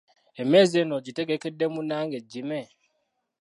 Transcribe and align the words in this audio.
Emmeeza 0.41 0.75
eno 0.81 0.93
ogitegekedde 0.99 1.65
munnange 1.73 2.17
Jimmy? 2.31 2.63